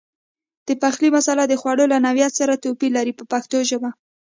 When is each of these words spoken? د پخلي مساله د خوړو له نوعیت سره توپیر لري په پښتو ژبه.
د 0.67 0.69
پخلي 0.81 1.09
مساله 1.17 1.43
د 1.47 1.53
خوړو 1.61 1.85
له 1.93 1.97
نوعیت 2.05 2.33
سره 2.39 2.61
توپیر 2.63 2.91
لري 2.97 3.13
په 3.19 3.23
پښتو 3.31 3.57
ژبه. 3.69 3.89